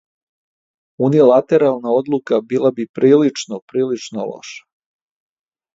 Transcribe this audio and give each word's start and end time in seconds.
Унилатерална 1.07 1.93
одлука 1.99 2.41
била 2.41 2.71
би 2.81 2.87
прилично, 2.99 3.61
прилично 3.73 4.27
лоша. 4.33 4.63